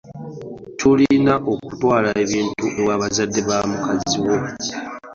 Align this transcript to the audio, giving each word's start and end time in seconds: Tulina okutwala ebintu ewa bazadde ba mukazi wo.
Tulina 0.79 1.33
okutwala 1.53 2.09
ebintu 2.23 2.65
ewa 2.79 2.95
bazadde 3.01 3.41
ba 3.47 3.57
mukazi 3.69 4.17
wo. 4.25 4.35